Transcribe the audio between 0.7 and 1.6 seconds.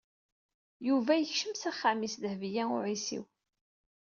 Yuba yekcem